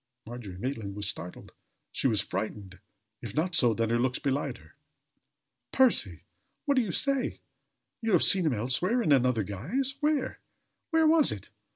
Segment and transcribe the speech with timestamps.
[0.25, 1.51] Margery Maitland was startled
[1.91, 2.79] she was frightened.
[3.21, 4.73] If not so, then her looks belied her.
[5.71, 6.23] "Percy!
[6.65, 7.39] What do you say?
[8.01, 9.93] You have seen him elsewhere in another guise?
[9.99, 10.39] Where?
[10.89, 11.51] Where was it?"